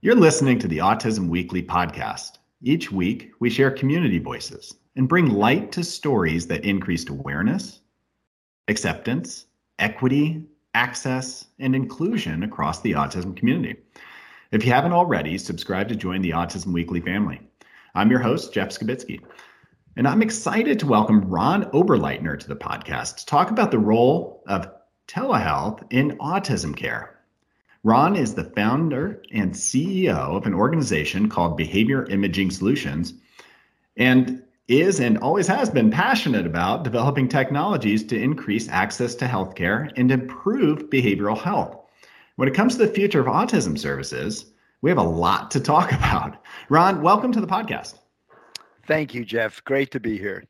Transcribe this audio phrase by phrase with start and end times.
[0.00, 2.38] You're listening to the Autism Weekly podcast.
[2.62, 7.80] Each week, we share community voices and bring light to stories that increased awareness,
[8.68, 9.46] acceptance,
[9.78, 10.44] equity,
[10.74, 13.76] access, and inclusion across the autism community.
[14.52, 17.40] If you haven't already, subscribe to join the Autism Weekly family.
[17.94, 19.20] I'm your host, Jeff Skibitsky,
[19.96, 24.42] and I'm excited to welcome Ron Oberleitner to the podcast to talk about the role
[24.48, 24.73] of
[25.06, 27.18] telehealth in autism care.
[27.82, 33.14] Ron is the founder and CEO of an organization called Behavior Imaging Solutions
[33.96, 39.92] and is and always has been passionate about developing technologies to increase access to healthcare
[39.96, 41.76] and improve behavioral health.
[42.36, 44.46] When it comes to the future of autism services,
[44.80, 46.42] we have a lot to talk about.
[46.70, 47.98] Ron, welcome to the podcast.
[48.86, 49.62] Thank you, Jeff.
[49.64, 50.44] Great to be here.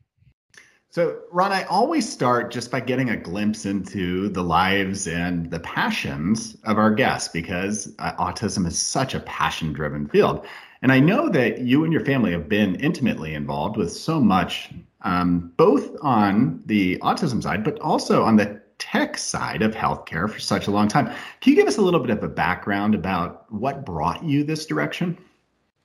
[0.95, 5.59] So, Ron, I always start just by getting a glimpse into the lives and the
[5.59, 10.47] passions of our guests because uh, autism is such a passion driven field.
[10.81, 14.69] And I know that you and your family have been intimately involved with so much,
[15.01, 20.39] um, both on the autism side, but also on the tech side of healthcare for
[20.39, 21.07] such a long time.
[21.41, 24.65] Can you give us a little bit of a background about what brought you this
[24.65, 25.17] direction?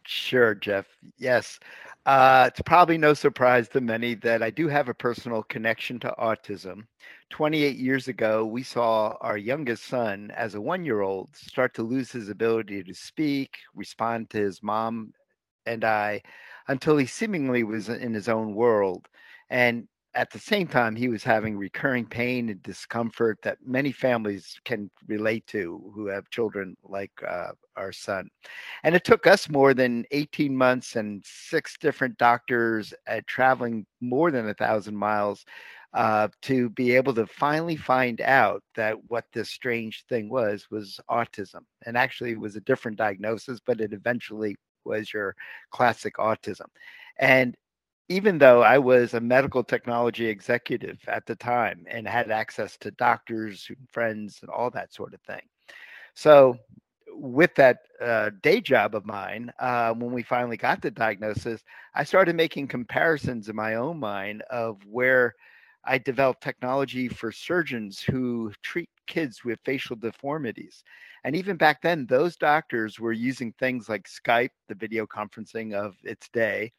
[0.07, 0.87] Sure, Jeff.
[1.19, 1.59] Yes.
[2.11, 6.13] Uh, it's probably no surprise to many that I do have a personal connection to
[6.19, 6.89] autism.
[7.31, 11.85] 28 years ago, we saw our youngest son, as a one year old, start to
[11.85, 15.13] lose his ability to speak, respond to his mom
[15.67, 16.23] and I,
[16.67, 19.07] until he seemingly was in his own world.
[19.49, 24.59] And at the same time, he was having recurring pain and discomfort that many families
[24.65, 28.29] can relate to who have children like uh, our son.
[28.83, 34.33] And it took us more than 18 months and six different doctors uh, traveling more
[34.33, 35.45] than a thousand miles
[35.95, 41.01] uh, to be able to finally find out that what this strange thing was was
[41.09, 41.61] autism.
[41.87, 45.37] And actually, it was a different diagnosis, but it eventually was your
[45.71, 46.67] classic autism.
[47.19, 47.57] And
[48.11, 52.91] even though I was a medical technology executive at the time and had access to
[52.93, 55.43] doctors and friends and all that sort of thing.
[56.15, 56.57] So,
[57.15, 61.63] with that uh, day job of mine, uh, when we finally got the diagnosis,
[61.95, 65.35] I started making comparisons in my own mind of where
[65.85, 70.85] I developed technology for surgeons who treat kids with facial deformities.
[71.25, 75.97] And even back then, those doctors were using things like Skype, the video conferencing of
[76.05, 76.73] its day,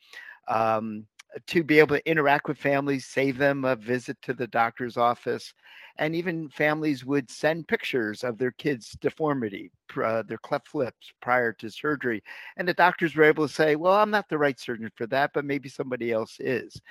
[0.48, 1.06] um,
[1.48, 5.54] to be able to interact with families, save them a visit to the doctor's office,
[5.98, 9.72] and even families would send pictures of their kids' deformity,
[10.04, 12.24] uh, their cleft lips prior to surgery,
[12.58, 15.32] and the doctors were able to say, "Well, I'm not the right surgeon for that,
[15.34, 16.82] but maybe somebody else is."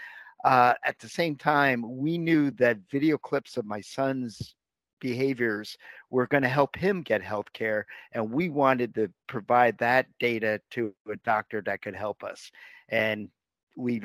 [0.44, 4.54] Uh, at the same time, we knew that video clips of my son's
[5.00, 5.76] behaviors
[6.10, 10.60] were going to help him get health care and we wanted to provide that data
[10.70, 12.50] to a doctor that could help us
[12.90, 13.30] and
[13.80, 14.02] we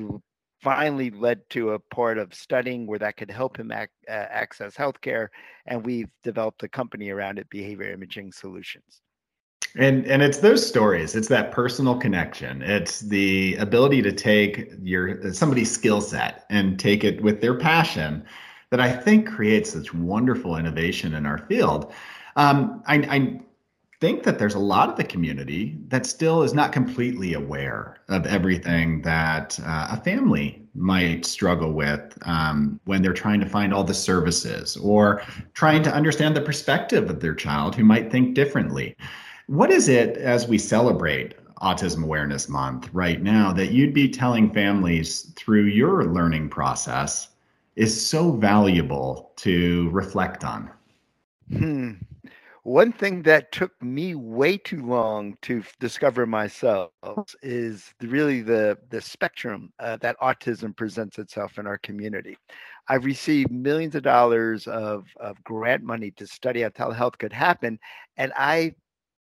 [0.62, 4.75] finally led to a part of studying where that could help him ac- uh, access
[4.75, 5.28] healthcare,
[5.68, 9.02] and we've developed a company around it, Behavior Imaging Solutions.
[9.78, 11.16] And and it's those stories.
[11.16, 12.62] It's that personal connection.
[12.62, 18.24] It's the ability to take your somebody's skill set and take it with their passion
[18.72, 21.94] that I think creates such wonderful innovation in our field.
[22.38, 23.40] Um, I, I
[24.00, 28.25] think that there's a lot of the community that still is not completely aware of
[28.25, 33.83] everything that uh, a family might struggle with um, when they're trying to find all
[33.83, 35.22] the services or
[35.53, 38.95] trying to understand the perspective of their child who might think differently.
[39.47, 44.53] What is it as we celebrate Autism Awareness Month right now that you'd be telling
[44.53, 47.29] families through your learning process
[47.75, 50.69] is so valuable to reflect on?
[51.50, 51.94] Hmm.
[52.66, 56.90] One thing that took me way too long to discover myself
[57.44, 62.36] is really the the spectrum uh, that autism presents itself in our community.
[62.90, 67.78] I've received millions of dollars of, of grant money to study how telehealth could happen,
[68.18, 68.74] and I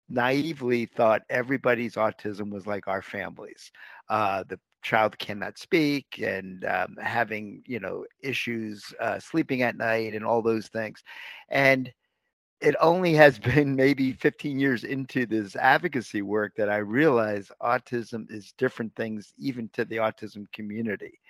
[0.08, 3.72] naively thought everybody's autism was like our families.
[4.08, 10.14] Uh, the child cannot speak and um, having you know issues uh, sleeping at night
[10.14, 11.02] and all those things,
[11.48, 11.92] and
[12.64, 18.30] it only has been maybe 15 years into this advocacy work that I realize autism
[18.30, 21.20] is different things, even to the autism community.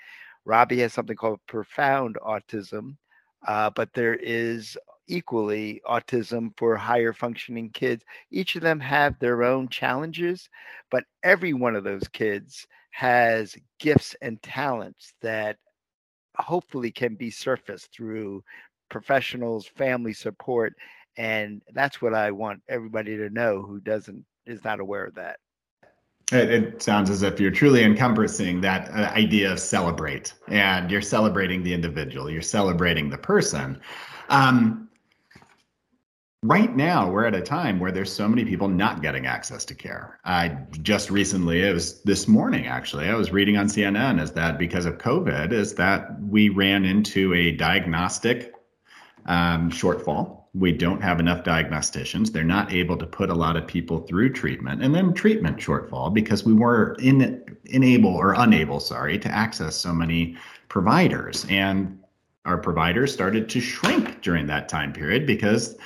[0.45, 2.97] Robbie has something called profound autism,
[3.49, 4.77] uh, but there is
[5.07, 8.05] equally autism for higher functioning kids.
[8.31, 10.49] Each of them have their own challenges,
[10.91, 15.57] but every one of those kids has gifts and talents that
[16.39, 18.43] hopefully can be surfaced through
[18.89, 20.75] professionals, family support,
[21.17, 25.39] and that's what I want everybody to know who doesn't is not aware of that.
[26.33, 31.03] It, it sounds as if you're truly encompassing that uh, idea of celebrate, and you're
[31.03, 33.81] celebrating the individual, you're celebrating the person.
[34.31, 34.89] Um,
[36.43, 39.75] right now, we're at a time where there's so many people not getting access to
[39.75, 40.19] care.
[40.25, 44.59] I just recently, it was this morning actually, I was reading on CNN is that
[44.59, 48.55] because of COVID, is that we ran into a diagnostic
[49.27, 52.31] um, shortfall we don't have enough diagnosticians.
[52.31, 56.15] They're not able to put a lot of people through treatment, and then treatment shortfall
[56.15, 60.37] because we were in, unable or unable, sorry, to access so many
[60.69, 61.99] providers, and
[62.45, 65.77] our providers started to shrink during that time period because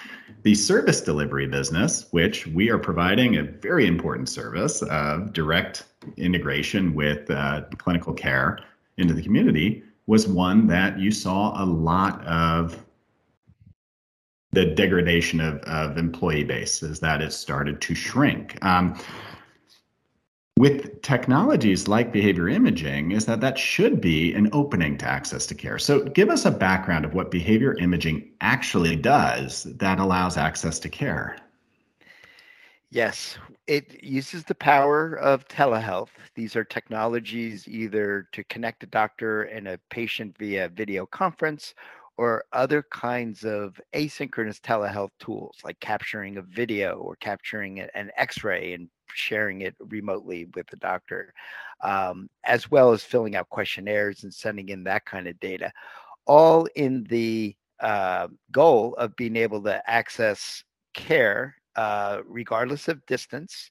[0.43, 5.85] the service delivery business, which we are providing a very important service of direct
[6.17, 8.59] integration with uh, clinical care
[8.99, 12.85] into the community, was one that you saw a lot of
[14.53, 18.63] the degradation of, of employee base is that it started to shrink.
[18.65, 18.99] Um,
[20.57, 25.55] with technologies like behavior imaging is that that should be an opening to access to
[25.55, 25.79] care.
[25.79, 30.89] So give us a background of what behavior imaging actually does that allows access to
[30.89, 31.37] care.
[32.91, 36.09] Yes, it uses the power of telehealth.
[36.35, 41.75] These are technologies either to connect a doctor and a patient via video conference
[42.19, 48.75] or other kinds of asynchronous telehealth tools like capturing a video or capturing an x-ray
[48.75, 51.33] and sharing it remotely with the doctor
[51.83, 55.73] um, as well as filling out questionnaires and sending in that kind of data
[56.27, 60.63] all in the uh, goal of being able to access
[60.93, 63.71] care uh, regardless of distance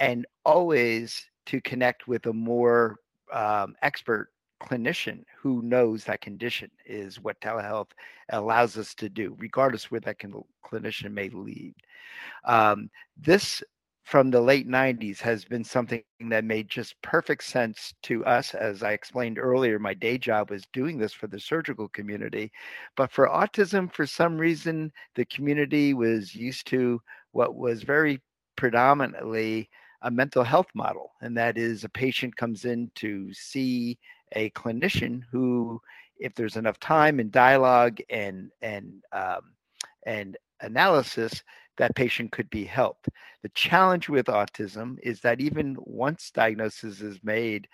[0.00, 2.96] and always to connect with a more
[3.32, 4.28] um, expert
[4.62, 7.90] clinician who knows that condition is what telehealth
[8.30, 10.32] allows us to do, regardless where that can,
[10.64, 11.74] clinician may lead.
[12.44, 13.62] Um, this
[14.04, 18.54] from the late 90s has been something that made just perfect sense to us.
[18.54, 22.52] As I explained earlier, my day job was doing this for the surgical community.
[22.96, 27.00] But for autism, for some reason, the community was used to
[27.32, 28.22] what was very
[28.54, 29.68] predominantly
[30.02, 33.98] a mental health model, and that is a patient comes in to see
[34.36, 35.80] a clinician who,
[36.18, 39.40] if there's enough time and dialogue and and um,
[40.06, 41.42] and analysis,
[41.78, 43.08] that patient could be helped.
[43.42, 47.66] The challenge with autism is that even once diagnosis is made,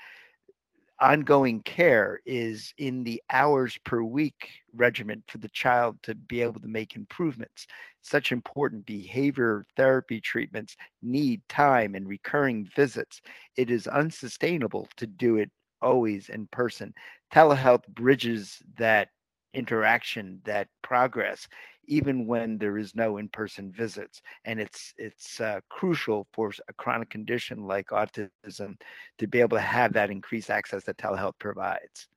[1.00, 6.60] ongoing care is in the hours per week regimen for the child to be able
[6.60, 7.66] to make improvements.
[8.02, 13.20] Such important behavior therapy treatments need time and recurring visits.
[13.56, 15.50] It is unsustainable to do it
[15.82, 16.94] always in person.
[17.32, 19.08] Telehealth bridges that
[19.54, 21.46] interaction, that progress,
[21.86, 27.10] even when there is no in-person visits, and it's it's uh, crucial for a chronic
[27.10, 28.76] condition like autism
[29.18, 32.08] to be able to have that increased access that telehealth provides.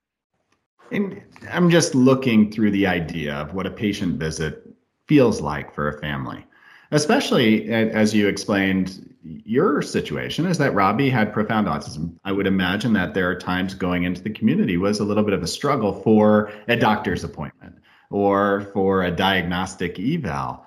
[0.92, 4.64] And I'm just looking through the idea of what a patient visit
[5.08, 6.46] feels like for a family
[6.92, 12.16] especially as you explained your situation is that Robbie had profound autism.
[12.24, 15.34] I would imagine that there are times going into the community was a little bit
[15.34, 17.76] of a struggle for a doctor's appointment
[18.12, 20.64] or for a diagnostic eval.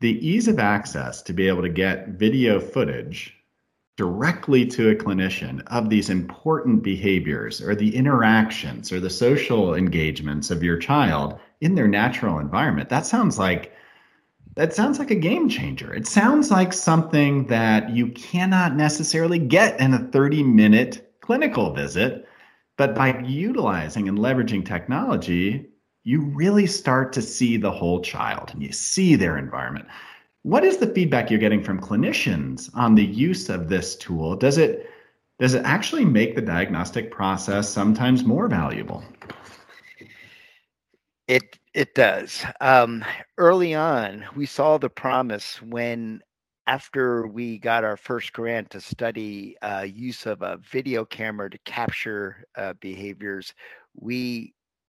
[0.00, 3.34] The ease of access to be able to get video footage
[3.96, 10.52] directly to a clinician of these important behaviors or the interactions or the social engagements
[10.52, 12.88] of your child in their natural environment.
[12.90, 13.72] That sounds like
[14.58, 15.94] that sounds like a game changer.
[15.94, 22.26] It sounds like something that you cannot necessarily get in a 30 minute clinical visit.
[22.76, 25.68] But by utilizing and leveraging technology,
[26.02, 29.86] you really start to see the whole child and you see their environment.
[30.42, 34.34] What is the feedback you're getting from clinicians on the use of this tool?
[34.34, 34.90] Does it
[35.38, 39.04] does it actually make the diagnostic process sometimes more valuable?
[41.28, 42.44] It it does.
[42.60, 43.04] Um,
[43.36, 46.20] early on, we saw the promise when,
[46.66, 51.58] after we got our first grant to study uh, use of a video camera to
[51.58, 53.54] capture uh, behaviors,
[53.94, 54.54] we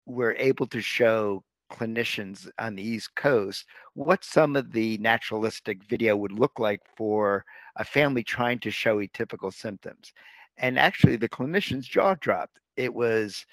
[0.07, 6.17] were able to show clinicians on the East Coast what some of the naturalistic video
[6.17, 7.45] would look like for
[7.75, 10.13] a family trying to show atypical symptoms.
[10.57, 12.57] And actually, the clinician's jaw dropped.
[12.75, 13.45] It was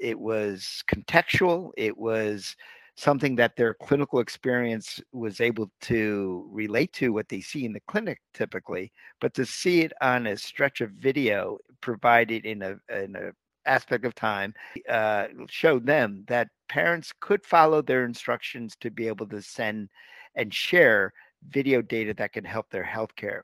[0.00, 2.56] it was contextual it was
[2.96, 7.82] something that their clinical experience was able to relate to what they see in the
[7.88, 13.16] clinic typically but to see it on a stretch of video provided in a in
[13.16, 13.32] a
[13.66, 14.54] aspect of time,
[14.88, 19.88] uh, showed them that parents could follow their instructions to be able to send
[20.34, 21.12] and share
[21.48, 23.42] video data that can help their healthcare.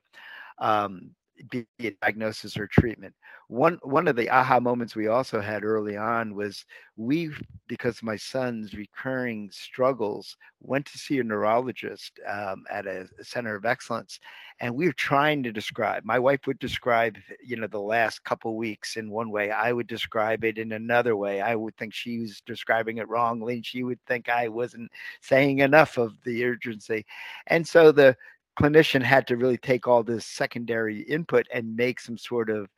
[0.59, 1.11] Um,
[1.49, 3.15] be a diagnosis or treatment.
[3.49, 6.65] One one of the aha moments we also had early on was
[6.97, 7.31] we,
[7.67, 13.65] because my son's recurring struggles, went to see a neurologist um, at a, center of
[13.65, 14.21] excellence,
[14.61, 16.05] and we were trying to describe.
[16.05, 19.51] My wife would describe, you know, the last couple weeks in one way.
[19.51, 21.41] I would describe it in another way.
[21.41, 23.63] I would think she was describing it wrongly.
[23.63, 27.07] She would think I wasn't saying enough of the urgency,
[27.47, 28.17] and so the
[28.61, 32.69] clinician had to really take all this secondary input and make some sort of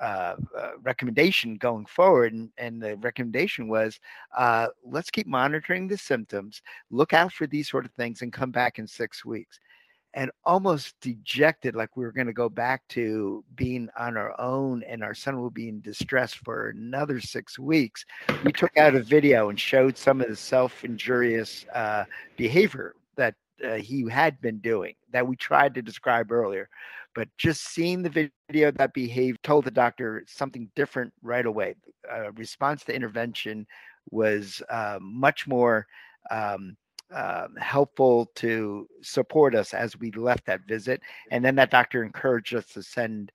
[0.00, 2.32] uh, uh, recommendation going forward.
[2.32, 3.98] And, and the recommendation was
[4.36, 8.50] uh, let's keep monitoring the symptoms, look out for these sort of things, and come
[8.50, 9.58] back in six weeks.
[10.14, 14.82] And almost dejected, like we were going to go back to being on our own
[14.84, 18.06] and our son will be in distress for another six weeks.
[18.42, 22.04] We took out a video and showed some of the self injurious uh,
[22.36, 26.68] behavior that uh, he had been doing that we tried to describe earlier.
[27.14, 31.74] But just seeing the video that behaved told the doctor something different right away.
[32.10, 33.66] Uh, response to intervention
[34.10, 35.86] was uh, much more
[36.30, 36.76] um,
[37.14, 41.00] uh, helpful to support us as we left that visit.
[41.30, 43.32] And then that doctor encouraged us to send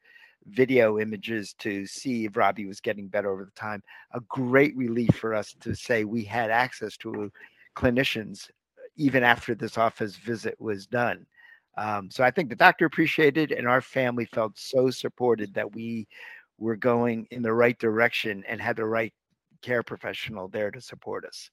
[0.48, 3.82] video images to see if Robbie was getting better over the time.
[4.14, 7.32] A great relief for us to say we had access to
[7.76, 8.50] clinicians
[8.96, 11.26] even after this office visit was done.
[11.78, 16.08] Um, so I think the doctor appreciated, and our family felt so supported that we
[16.60, 19.14] were going in the right direction and had the right
[19.62, 21.50] care professional there to support us.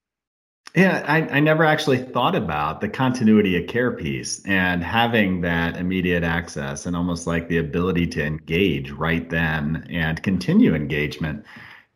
[0.74, 5.76] Yeah, I, I never actually thought about the continuity of care piece and having that
[5.76, 11.44] immediate access and almost like the ability to engage right then and continue engagement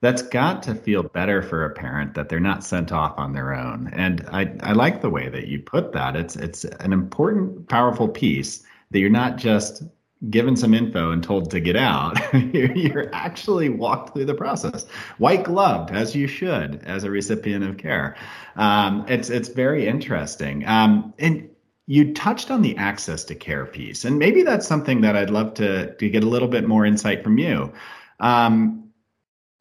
[0.04, 3.54] that's got to feel better for a parent that they're not sent off on their
[3.54, 3.88] own.
[3.94, 6.14] And I, I like the way that you put that.
[6.14, 9.82] It's it's an important, powerful piece that you're not just
[10.28, 12.18] given some info and told to get out.
[12.52, 14.84] you're actually walked through the process,
[15.16, 18.14] white gloved as you should as a recipient of care.
[18.56, 20.66] Um, it's it's very interesting.
[20.66, 21.49] Um, and
[21.87, 25.54] you touched on the access to care piece, and maybe that's something that I'd love
[25.54, 27.73] to to get a little bit more insight from you.
[28.20, 28.84] Um,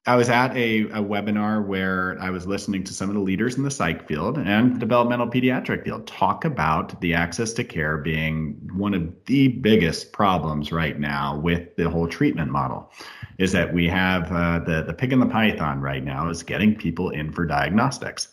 [0.05, 3.55] I was at a, a webinar where I was listening to some of the leaders
[3.55, 8.59] in the psych field and developmental pediatric field talk about the access to care being
[8.73, 12.91] one of the biggest problems right now with the whole treatment model.
[13.37, 16.75] Is that we have uh, the the pig and the python right now is getting
[16.75, 18.27] people in for diagnostics.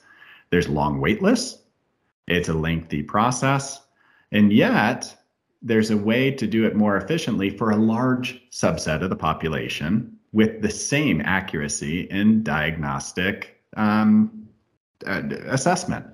[0.51, 1.63] There's long wait lists.
[2.27, 3.81] It's a lengthy process,
[4.33, 5.17] and yet
[5.63, 10.17] there's a way to do it more efficiently for a large subset of the population
[10.33, 14.49] with the same accuracy in diagnostic um,
[15.07, 16.07] uh, assessment.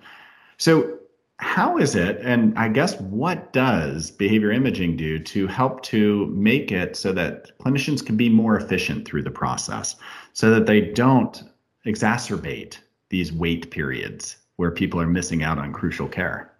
[0.58, 0.98] So,
[1.38, 6.72] how is it, and I guess what does behavior imaging do to help to make
[6.72, 9.96] it so that clinicians can be more efficient through the process
[10.32, 11.42] so that they don't
[11.84, 12.78] exacerbate
[13.10, 16.52] these wait periods where people are missing out on crucial care?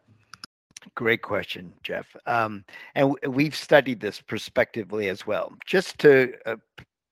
[0.94, 2.14] Great question, Jeff.
[2.26, 5.54] Um, and we've studied this prospectively as well.
[5.66, 6.56] Just to uh,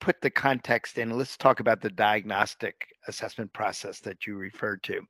[0.05, 5.01] put the context in, let's talk about the diagnostic assessment process that you referred to.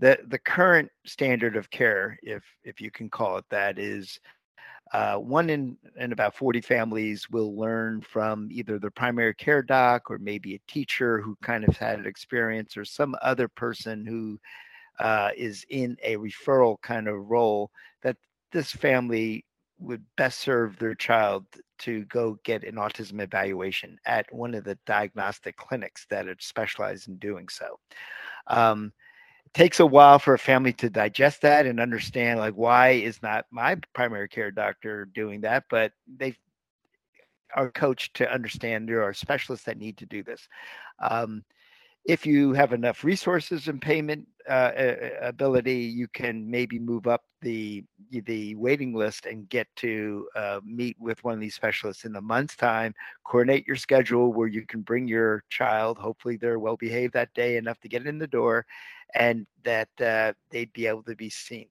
[0.00, 4.18] The the current standard of care, if if you can call it that, is
[4.92, 10.10] uh, one in, in about 40 families will learn from either the primary care doc
[10.10, 14.38] or maybe a teacher who kind of had an experience or some other person who
[14.98, 17.70] uh, is in a referral kind of role
[18.02, 18.16] that
[18.50, 19.44] this family
[19.78, 21.44] would best serve their child
[21.78, 27.08] to go get an autism evaluation at one of the diagnostic clinics that are specialized
[27.08, 27.78] in doing so.
[28.46, 28.92] Um,
[29.46, 33.22] it takes a while for a family to digest that and understand like why is
[33.22, 36.36] not my primary care doctor doing that, but they
[37.54, 40.48] are coached to understand there are specialists that need to do this.
[41.00, 41.44] Um,
[42.04, 44.72] if you have enough resources and payment uh,
[45.22, 50.96] ability, you can maybe move up the the waiting list and get to uh, meet
[51.00, 52.94] with one of these specialists in a month's time.
[53.24, 55.98] Coordinate your schedule where you can bring your child.
[55.98, 58.66] Hopefully, they're well behaved that day enough to get in the door,
[59.14, 61.66] and that uh, they'd be able to be seen.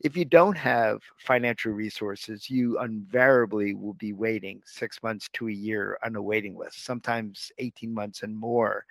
[0.00, 5.52] If you don't have financial resources, you invariably will be waiting six months to a
[5.52, 8.84] year on a waiting list, sometimes 18 months and more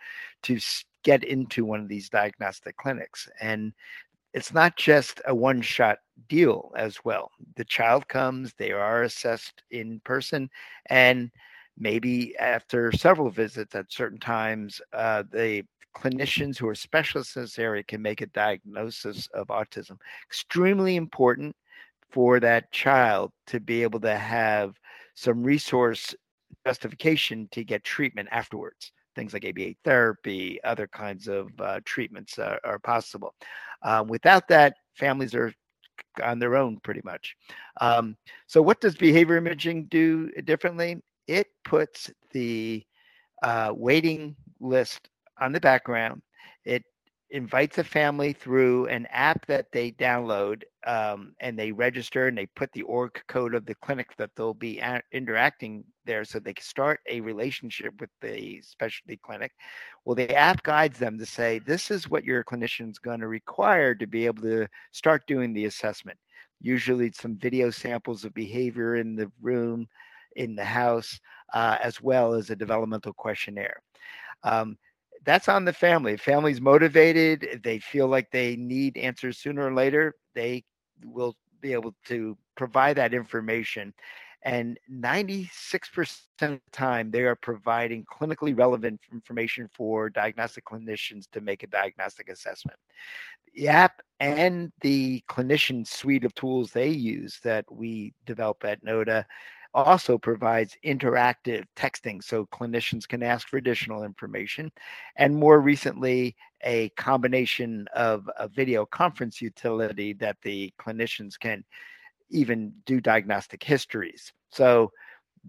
[0.44, 0.60] to
[1.08, 3.30] get into one of these diagnostic clinics.
[3.40, 3.72] And
[4.34, 7.32] it's not just a one shot deal as well.
[7.56, 10.50] The child comes, they are assessed in person,
[10.88, 11.32] and
[11.78, 15.64] maybe after several visits at certain times, uh, the
[15.96, 19.96] clinicians who are specialists in this area can make a diagnosis of autism.
[20.30, 21.56] Extremely important
[22.10, 24.76] for that child to be able to have
[25.16, 26.14] some resource
[26.66, 28.92] justification to get treatment afterwards.
[29.18, 33.34] Things like ABA therapy, other kinds of uh, treatments are, are possible.
[33.82, 35.52] Um, without that, families are
[36.24, 37.36] on their own pretty much.
[37.82, 41.02] Um, so, what does behavior imaging do differently?
[41.28, 42.86] It puts the
[43.42, 45.10] uh, waiting list
[45.42, 46.22] on the background.
[46.64, 46.84] It
[47.30, 52.46] invites a family through an app that they download um, and they register and they
[52.46, 54.82] put the org code of the clinic that they'll be
[55.12, 59.52] interacting there so they can start a relationship with the specialty clinic.
[60.06, 63.94] Well the app guides them to say this is what your clinician's going to require
[63.96, 66.18] to be able to start doing the assessment.
[66.62, 69.88] Usually some video samples of behavior in the room
[70.38, 71.20] in the house
[71.54, 73.82] uh, as well as a developmental questionnaire.
[74.44, 74.78] Um,
[75.26, 76.14] that's on the family.
[76.14, 80.64] If family's motivated, they feel like they need answers sooner or later, they
[81.04, 83.94] will be able to provide that information.
[84.44, 85.50] And 96%
[86.42, 91.68] of the time, they are providing clinically relevant information for diagnostic clinicians to make a
[91.68, 92.80] diagnostic assessment.
[93.54, 99.26] The app and the clinician suite of tools they use that we develop at NODA
[99.74, 104.72] also provides interactive texting so clinicians can ask for additional information.
[105.18, 111.64] And more recently, a combination of a video conference utility that the clinicians can
[112.30, 114.34] even do diagnostic histories.
[114.52, 114.92] So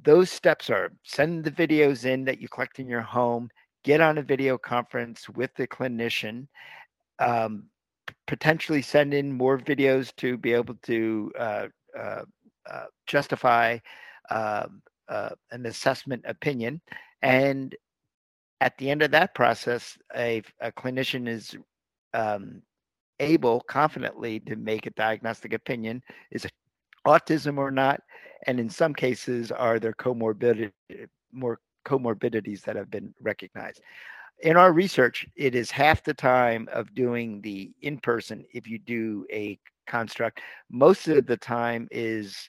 [0.02, 3.50] those steps are send the videos in that you collect in your home,
[3.84, 6.46] get on a video conference with the clinician,
[7.18, 7.64] um,
[8.26, 11.66] potentially send in more videos to be able to uh,
[11.98, 12.22] uh,
[12.70, 13.78] uh, justify
[14.30, 16.80] um, uh, an assessment opinion.
[17.22, 17.74] And
[18.60, 21.56] at the end of that process, a, a clinician is
[22.14, 22.62] um,
[23.20, 26.52] able confidently to make a diagnostic opinion is it
[27.06, 28.00] autism or not?
[28.46, 30.70] And in some cases, are there comorbidity,
[31.32, 33.80] more comorbidities that have been recognized?
[34.42, 38.78] In our research, it is half the time of doing the in person if you
[38.78, 40.40] do a construct.
[40.70, 42.48] Most of the time is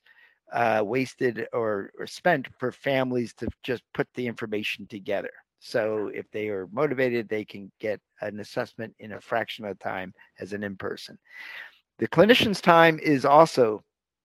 [0.53, 5.31] uh, wasted or, or spent for families to just put the information together.
[5.59, 9.83] So if they are motivated, they can get an assessment in a fraction of the
[9.83, 11.17] time as an in person.
[11.97, 13.83] The clinician's time is also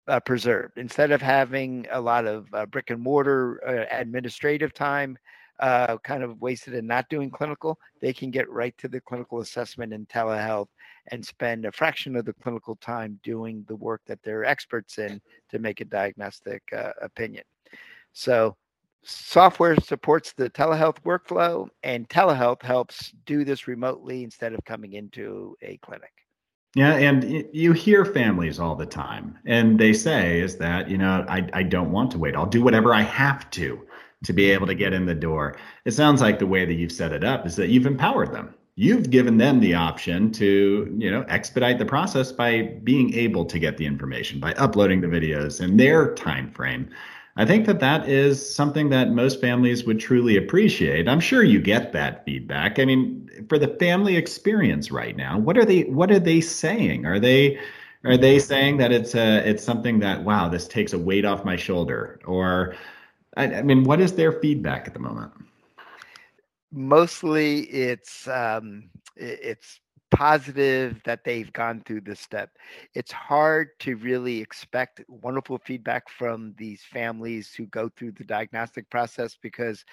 [0.08, 0.76] uh, preserved.
[0.76, 5.16] Instead of having a lot of uh, brick and mortar uh, administrative time,
[5.62, 9.40] uh, kind of wasted in not doing clinical, they can get right to the clinical
[9.40, 10.66] assessment in telehealth
[11.12, 15.20] and spend a fraction of the clinical time doing the work that they're experts in
[15.48, 17.44] to make a diagnostic uh, opinion.
[18.12, 18.56] So,
[19.04, 25.56] software supports the telehealth workflow, and telehealth helps do this remotely instead of coming into
[25.62, 26.12] a clinic.
[26.74, 31.24] Yeah, and you hear families all the time, and they say is that you know
[31.28, 32.34] I I don't want to wait.
[32.34, 33.86] I'll do whatever I have to
[34.24, 35.56] to be able to get in the door.
[35.84, 38.54] It sounds like the way that you've set it up is that you've empowered them.
[38.74, 43.58] You've given them the option to, you know, expedite the process by being able to
[43.58, 46.88] get the information, by uploading the videos in their time frame.
[47.36, 51.08] I think that that is something that most families would truly appreciate.
[51.08, 52.78] I'm sure you get that feedback.
[52.78, 57.06] I mean, for the family experience right now, what are they what are they saying?
[57.06, 57.58] Are they
[58.04, 61.44] are they saying that it's a it's something that wow, this takes a weight off
[61.44, 62.74] my shoulder or
[63.36, 65.32] I, I mean, what is their feedback at the moment?
[66.70, 72.50] Mostly, it's um, it's positive that they've gone through this step.
[72.94, 78.88] It's hard to really expect wonderful feedback from these families who go through the diagnostic
[78.90, 79.84] process because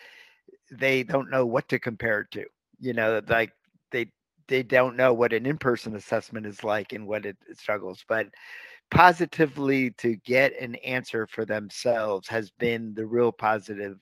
[0.71, 2.45] they don't know what to compare it to.
[2.80, 3.52] You know, like
[3.91, 4.12] they
[4.47, 8.04] they don't know what an in-person assessment is like and what it, it struggles.
[8.08, 8.28] But
[8.91, 13.97] positively to get an answer for themselves has been the real positive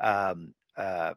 [0.00, 1.12] um, uh,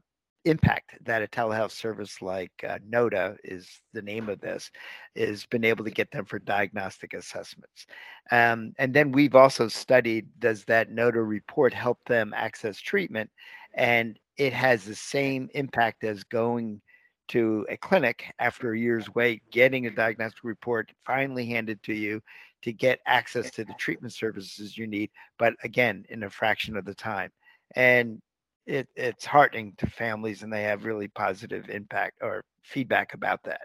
[0.46, 4.70] impact that a telehealth service like uh, NODA is the name of this
[5.16, 7.86] is been able to get them for diagnostic assessments.
[8.32, 13.30] Um, and then we've also studied does that NODA report help them access treatment?
[13.74, 16.82] And it has the same impact as going
[17.30, 22.22] to a clinic after a year's wait, getting a diagnostic report finally handed to you
[22.63, 26.86] to get access to the treatment services you need, but again, in a fraction of
[26.86, 27.30] the time.
[27.76, 28.21] And
[28.65, 33.62] it, it's heartening to families, and they have really positive impact or feedback about that.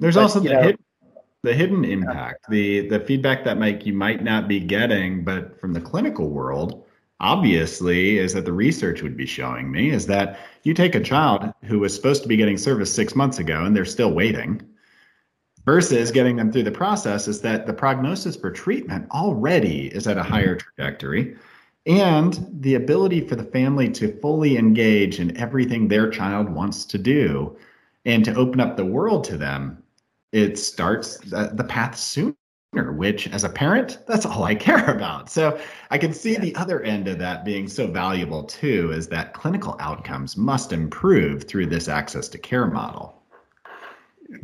[0.00, 0.72] There's but, also the, know,
[1.42, 5.72] the hidden impact, the the feedback that might you might not be getting, but from
[5.72, 6.84] the clinical world,
[7.20, 11.52] obviously is that the research would be showing me is that you take a child
[11.62, 14.60] who was supposed to be getting service six months ago and they're still waiting
[15.64, 20.18] versus getting them through the process is that the prognosis for treatment already is at
[20.18, 20.68] a higher mm-hmm.
[20.76, 21.36] trajectory
[21.86, 26.98] and the ability for the family to fully engage in everything their child wants to
[26.98, 27.56] do
[28.06, 29.82] and to open up the world to them
[30.32, 32.34] it starts uh, the path sooner
[32.96, 35.30] which as a parent that's all i care about.
[35.30, 35.58] So
[35.90, 39.76] i can see the other end of that being so valuable too is that clinical
[39.78, 43.23] outcomes must improve through this access to care model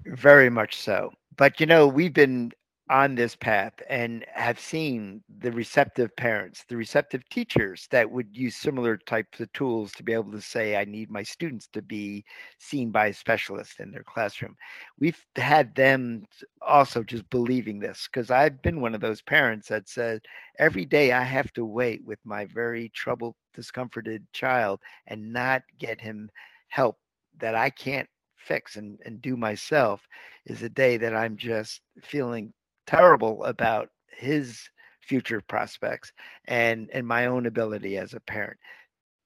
[0.06, 1.12] very much so.
[1.36, 2.52] But you know, we've been
[2.90, 8.56] on this path and have seen the receptive parents, the receptive teachers that would use
[8.56, 12.24] similar types of tools to be able to say, I need my students to be
[12.58, 14.56] seen by a specialist in their classroom.
[14.98, 16.24] We've had them
[16.66, 20.22] also just believing this because I've been one of those parents that said,
[20.58, 26.00] every day I have to wait with my very troubled, discomforted child and not get
[26.00, 26.28] him
[26.66, 26.98] help
[27.38, 28.08] that I can't
[28.40, 30.06] fix and, and do myself
[30.46, 32.52] is a day that I'm just feeling
[32.86, 34.68] terrible about his
[35.00, 36.12] future prospects
[36.46, 38.58] and and my own ability as a parent.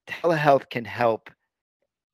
[0.07, 1.29] Telehealth can help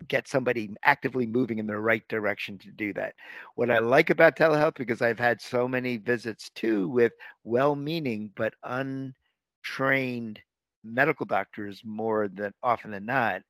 [0.07, 3.13] get somebody actively moving in the right direction to do that.
[3.55, 8.31] What I like about telehealth, because I've had so many visits too with well meaning
[8.35, 10.39] but untrained
[10.83, 13.41] medical doctors more than often than not,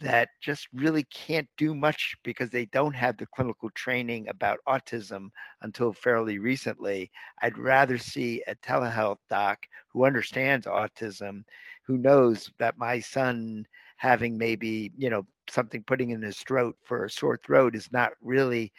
[0.00, 5.28] that just really can't do much because they don't have the clinical training about autism
[5.62, 7.10] until fairly recently.
[7.42, 9.58] I'd rather see a telehealth doc
[9.92, 11.42] who understands autism,
[11.86, 17.04] who knows that my son having maybe, you know, something putting in his throat for
[17.04, 18.72] a sore throat is not really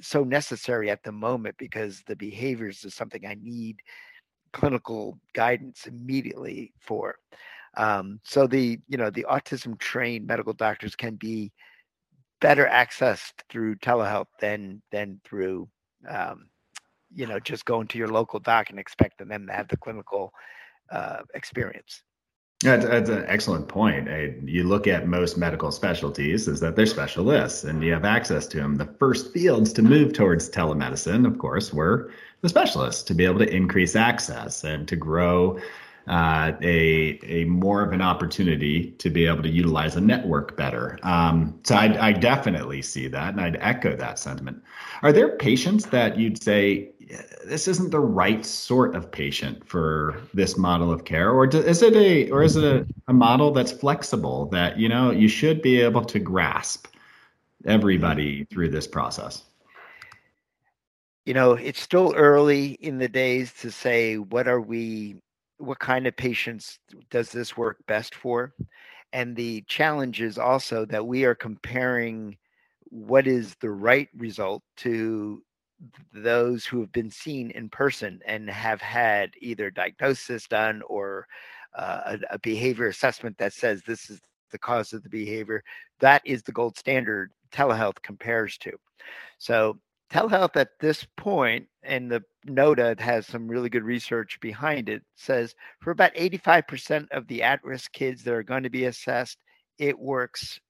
[0.00, 3.80] so necessary at the moment because the behaviors is something I need
[4.52, 7.16] clinical guidance immediately for.
[7.76, 11.52] Um, so the you know the autism trained medical doctors can be
[12.40, 15.68] better accessed through telehealth than than through
[16.08, 16.48] um,
[17.14, 20.32] you know just going to your local doc and expecting them to have the clinical
[20.90, 22.02] uh, experience.
[22.60, 24.08] That's, that's an excellent point.
[24.48, 28.56] you look at most medical specialties is that they're specialists and you have access to
[28.56, 28.76] them.
[28.76, 32.10] The first fields to move towards telemedicine, of course, were
[32.40, 35.60] the specialists to be able to increase access and to grow
[36.08, 40.98] uh, a a more of an opportunity to be able to utilize a network better.
[41.02, 44.62] Um, so I, I definitely see that, and I'd echo that sentiment.
[45.02, 46.90] Are there patients that you'd say
[47.44, 51.82] this isn't the right sort of patient for this model of care, or do, is
[51.82, 55.60] it a or is it a, a model that's flexible that you know you should
[55.60, 56.86] be able to grasp
[57.64, 59.42] everybody through this process?
[61.24, 65.16] you know it's still early in the days to say what are we
[65.58, 66.78] what kind of patients
[67.10, 68.52] does this work best for?
[69.12, 72.36] And the challenge is also that we are comparing
[72.84, 75.42] what is the right result to
[76.12, 81.26] those who have been seen in person and have had either diagnosis done or
[81.74, 85.62] uh, a, a behavior assessment that says this is the cause of the behavior.
[86.00, 88.72] That is the gold standard telehealth compares to.
[89.38, 89.78] So
[90.10, 95.54] telehealth at this point, and the NODA has some really good research behind it, says
[95.80, 99.38] for about 85% of the at risk kids that are going to be assessed,
[99.78, 100.60] it works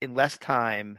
[0.00, 0.98] in less time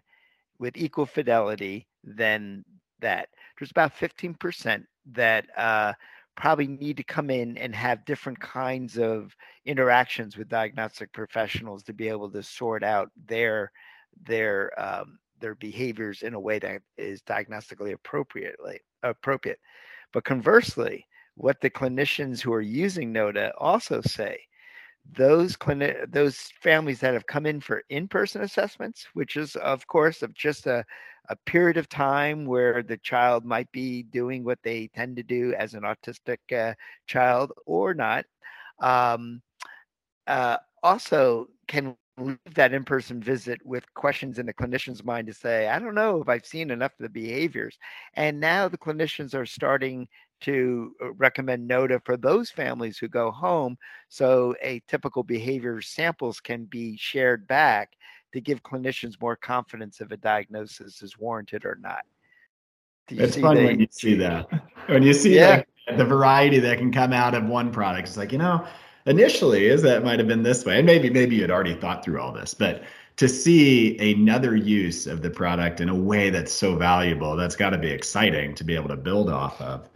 [0.59, 2.63] with equal fidelity than
[2.99, 3.29] that.
[3.57, 5.93] There's about 15% that uh,
[6.35, 11.93] probably need to come in and have different kinds of interactions with diagnostic professionals to
[11.93, 13.71] be able to sort out their
[14.25, 19.59] their um, their behaviors in a way that is diagnostically appropriately appropriate.
[20.13, 24.39] But conversely, what the clinicians who are using NODA also say,
[25.17, 30.21] those clinic those families that have come in for in-person assessments, which is of course
[30.21, 30.85] of just a,
[31.29, 35.53] a period of time where the child might be doing what they tend to do
[35.55, 36.73] as an autistic uh,
[37.07, 38.25] child or not,
[38.79, 39.41] um,
[40.27, 45.67] uh, also can leave that in-person visit with questions in the clinician's mind to say,
[45.67, 47.77] I don't know if I've seen enough of the behaviors.
[48.15, 50.07] And now the clinicians are starting
[50.41, 53.77] to uh, recommend NODA for those families who go home.
[54.09, 57.93] So a typical behavior samples can be shared back
[58.33, 62.01] to give clinicians more confidence if a diagnosis is warranted or not.
[63.09, 64.49] It's fun the, when you see that.
[64.87, 65.63] When you see yeah.
[65.87, 68.07] the, the variety that can come out of one product.
[68.07, 68.65] It's like, you know,
[69.05, 70.77] initially is that might have been this way.
[70.77, 72.83] And maybe maybe you had already thought through all this but
[73.17, 77.71] to see another use of the product in a way that's so valuable that's got
[77.71, 79.87] to be exciting to be able to build off of.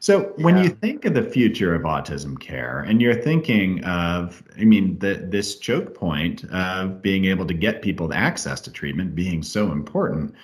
[0.00, 4.64] So when you think of the future of autism care, and you're thinking of, I
[4.64, 9.42] mean, the, this choke point of being able to get people access to treatment being
[9.42, 10.34] so important,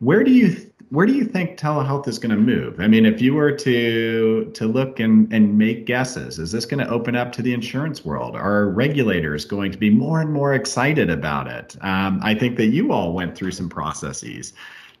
[0.00, 2.80] where do you where do you think telehealth is going to move?
[2.80, 6.84] I mean, if you were to to look and, and make guesses, is this going
[6.84, 8.34] to open up to the insurance world?
[8.34, 11.76] Are regulators going to be more and more excited about it?
[11.80, 14.52] Um, I think that you all went through some processes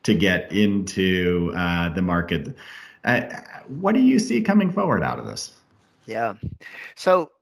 [0.04, 2.56] to get into uh, the market.
[3.04, 3.22] Uh,
[3.66, 5.52] what do you see coming forward out of this?
[6.06, 6.34] Yeah.
[6.94, 7.32] So,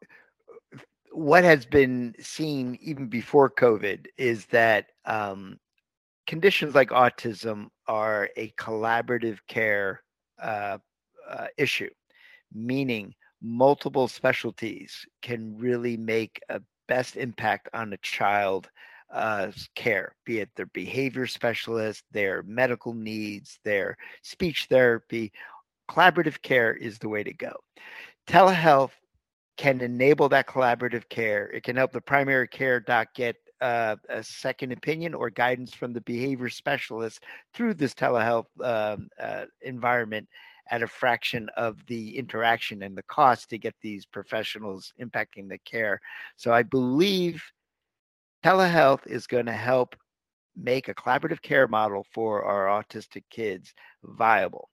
[1.12, 5.58] what has been seen even before COVID is that um,
[6.28, 10.02] conditions like autism are a collaborative care
[10.40, 10.76] uh,
[11.28, 11.90] uh, issue,
[12.52, 18.68] meaning multiple specialties can really make a best impact on a child
[19.12, 25.32] uh, care, be it their behavior specialist, their medical needs, their speech therapy.
[25.90, 27.56] Collaborative care is the way to go.
[28.26, 28.92] Telehealth
[29.56, 31.48] can enable that collaborative care.
[31.48, 35.92] It can help the primary care doc get uh, a second opinion or guidance from
[35.92, 37.22] the behavior specialist
[37.54, 40.28] through this telehealth um, uh, environment
[40.70, 45.58] at a fraction of the interaction and the cost to get these professionals impacting the
[45.58, 46.00] care.
[46.36, 47.42] So I believe
[48.44, 49.96] telehealth is going to help
[50.56, 53.72] make a collaborative care model for our autistic kids
[54.04, 54.68] viable.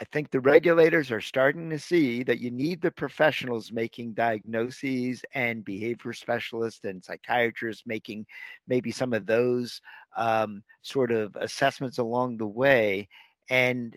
[0.00, 5.22] I think the regulators are starting to see that you need the professionals making diagnoses
[5.34, 8.26] and behavior specialists and psychiatrists making
[8.66, 9.80] maybe some of those
[10.16, 13.08] um, sort of assessments along the way.
[13.50, 13.96] And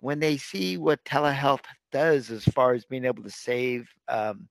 [0.00, 4.48] when they see what telehealth does as far as being able to save um,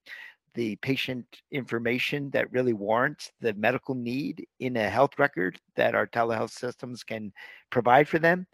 [0.54, 6.08] the patient information that really warrants the medical need in a health record that our
[6.08, 7.34] telehealth systems can
[7.72, 8.46] provide for them,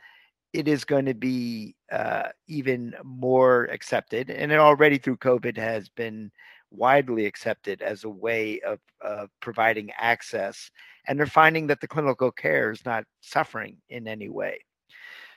[0.53, 4.29] it is going to be uh, even more accepted.
[4.29, 6.31] And it already through COVID has been
[6.71, 10.71] widely accepted as a way of uh, providing access.
[11.07, 14.59] And they're finding that the clinical care is not suffering in any way.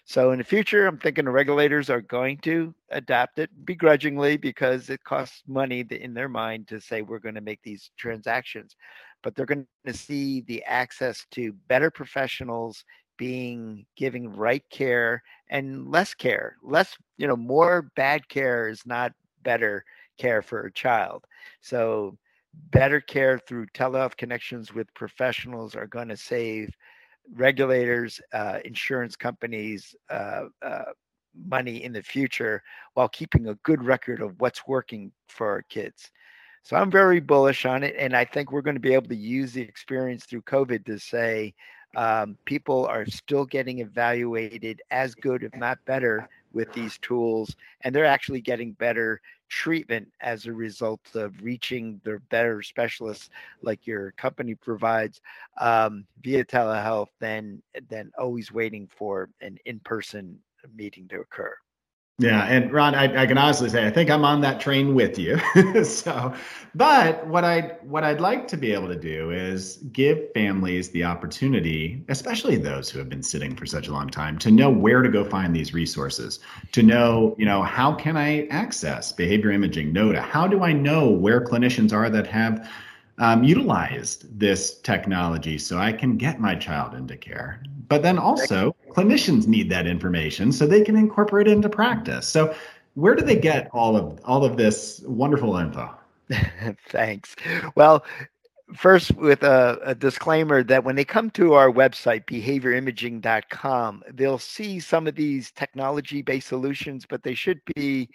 [0.04, 4.90] So in the future, I'm thinking the regulators are going to adapt it begrudgingly because
[4.90, 8.74] it costs money in their mind to say we're going to make these transactions.
[9.22, 12.84] But they're going to see the access to better professionals
[13.22, 19.12] being giving right care and less care less you know more bad care is not
[19.44, 19.84] better
[20.18, 21.24] care for a child.
[21.60, 22.16] So
[22.70, 26.74] better care through telehealth connections with professionals are going to save
[27.34, 30.92] regulators uh, insurance companies uh, uh,
[31.48, 32.62] money in the future
[32.94, 36.10] while keeping a good record of what's working for our kids.
[36.64, 39.16] So i'm very bullish on it and i think we're going to be able to
[39.16, 41.52] use the experience through covid to say
[41.96, 47.94] um, people are still getting evaluated as good, if not better, with these tools, and
[47.94, 53.30] they're actually getting better treatment as a result of reaching the better specialists
[53.62, 55.20] like your company provides
[55.60, 60.38] um, via telehealth than than always waiting for an in-person
[60.74, 61.54] meeting to occur.
[62.22, 65.18] Yeah, and Ron, I, I, can honestly say I think I'm on that train with
[65.18, 65.38] you.
[65.84, 66.32] so,
[66.74, 71.04] but what I what I'd like to be able to do is give families the
[71.04, 75.02] opportunity, especially those who have been sitting for such a long time, to know where
[75.02, 76.38] to go find these resources.
[76.72, 79.92] To know, you know, how can I access behavior imaging?
[79.92, 80.20] NODA.
[80.20, 82.68] How do I know where clinicians are that have
[83.18, 87.62] um, utilized this technology so I can get my child into care.
[87.88, 92.28] But then also, clinicians need that information so they can incorporate it into practice.
[92.28, 92.54] So,
[92.94, 95.94] where do they get all of all of this wonderful info?
[96.88, 97.34] Thanks.
[97.74, 98.04] Well,
[98.74, 104.80] first with a, a, disclaimer that when they come to our website behaviorimaging.com they'll see
[104.80, 108.08] some of these technology based solutions but they should be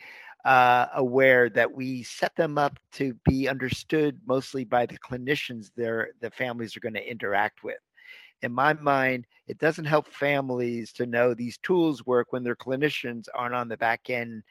[0.47, 6.11] uh, aware that we set them up to be understood mostly by the clinicians their
[6.21, 7.77] the families are going to interact with.
[8.41, 13.27] In my mind, it doesn't help families to know these tools work when their clinicians
[13.33, 14.43] aren't on the back end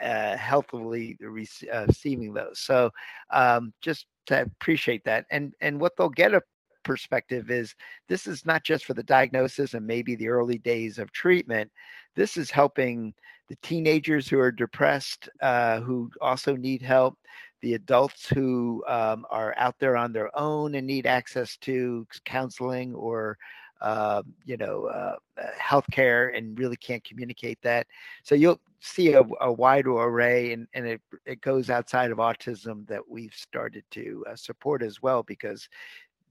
[0.00, 2.58] uh, healthily uh, receiving those.
[2.58, 2.90] So
[3.30, 6.42] um, just to appreciate that, and and what they'll get a
[6.82, 7.74] perspective is
[8.08, 11.70] this is not just for the diagnosis and maybe the early days of treatment.
[12.16, 13.14] This is helping
[13.48, 17.18] the teenagers who are depressed, uh, who also need help,
[17.60, 22.94] the adults who um, are out there on their own and need access to counseling
[22.94, 23.36] or
[23.80, 27.86] uh, you know uh, uh healthcare and really can't communicate that.
[28.22, 32.86] So you'll see a, a wide array, and, and it it goes outside of autism
[32.88, 35.68] that we've started to uh, support as well because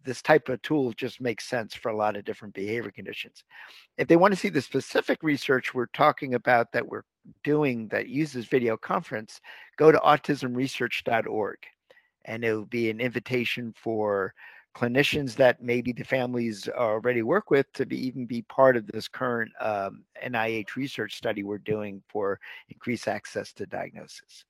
[0.06, 3.44] this type of tool just makes sense for a lot of different behavior conditions.
[3.98, 7.04] If they want to see the specific research we're talking about that we're
[7.44, 9.42] doing that uses video conference,
[9.78, 11.58] go to autismresearch.org
[12.26, 14.34] and it will be an invitation for
[14.76, 19.08] clinicians that maybe the families already work with to be even be part of this
[19.08, 24.46] current um, NIH research study we're doing for increased access to diagnosis.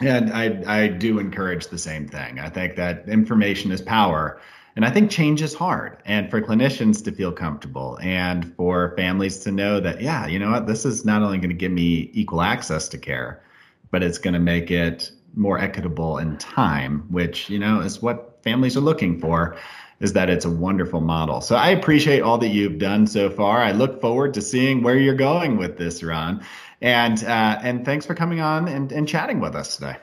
[0.00, 2.40] And I, I do encourage the same thing.
[2.40, 4.40] I think that information is power.
[4.74, 5.98] And I think change is hard.
[6.06, 10.50] And for clinicians to feel comfortable and for families to know that, yeah, you know
[10.50, 13.42] what, this is not only going to give me equal access to care,
[13.90, 18.38] but it's going to make it more equitable in time, which, you know, is what
[18.42, 19.56] families are looking for
[20.02, 21.40] is that it's a wonderful model.
[21.40, 23.62] So I appreciate all that you've done so far.
[23.62, 26.44] I look forward to seeing where you're going with this, Ron.
[26.80, 29.96] And uh, and thanks for coming on and, and chatting with us today.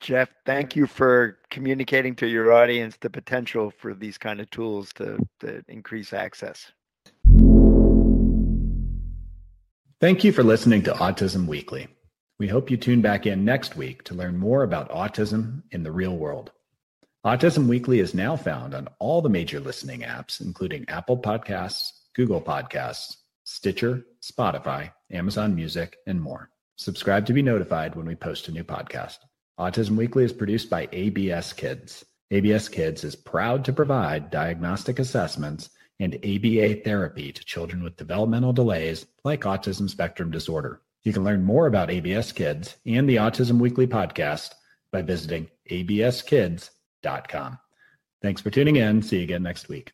[0.00, 4.92] Jeff, thank you for communicating to your audience the potential for these kind of tools
[4.92, 6.70] to, to increase access.
[10.00, 11.88] Thank you for listening to Autism Weekly.
[12.38, 15.92] We hope you tune back in next week to learn more about autism in the
[15.92, 16.52] real world.
[17.24, 22.42] Autism Weekly is now found on all the major listening apps, including Apple Podcasts, Google
[22.42, 26.50] Podcasts, Stitcher, Spotify, Amazon Music, and more.
[26.76, 29.20] Subscribe to be notified when we post a new podcast.
[29.58, 32.04] Autism Weekly is produced by ABS Kids.
[32.30, 38.52] ABS Kids is proud to provide diagnostic assessments and ABA therapy to children with developmental
[38.52, 40.82] delays like autism spectrum disorder.
[41.04, 44.52] You can learn more about ABS Kids and the Autism Weekly podcast
[44.92, 46.73] by visiting abskids.com.
[48.22, 49.02] Thanks for tuning in.
[49.02, 49.92] See you again next week.